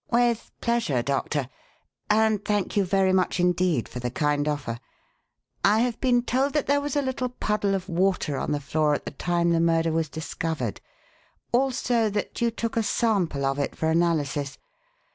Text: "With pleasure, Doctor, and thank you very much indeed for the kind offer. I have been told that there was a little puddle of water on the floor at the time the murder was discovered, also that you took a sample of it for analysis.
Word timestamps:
"With 0.09 0.51
pleasure, 0.61 1.03
Doctor, 1.03 1.47
and 2.09 2.43
thank 2.43 2.75
you 2.75 2.83
very 2.83 3.13
much 3.13 3.39
indeed 3.39 3.87
for 3.87 3.99
the 3.99 4.09
kind 4.09 4.47
offer. 4.47 4.79
I 5.63 5.81
have 5.81 6.01
been 6.01 6.23
told 6.23 6.53
that 6.53 6.65
there 6.65 6.81
was 6.81 6.95
a 6.95 7.03
little 7.03 7.29
puddle 7.29 7.75
of 7.75 7.87
water 7.87 8.35
on 8.39 8.51
the 8.51 8.59
floor 8.59 8.95
at 8.95 9.05
the 9.05 9.11
time 9.11 9.51
the 9.51 9.59
murder 9.59 9.91
was 9.91 10.09
discovered, 10.09 10.81
also 11.51 12.09
that 12.09 12.41
you 12.41 12.49
took 12.49 12.75
a 12.75 12.81
sample 12.81 13.45
of 13.45 13.59
it 13.59 13.75
for 13.75 13.91
analysis. 13.91 14.57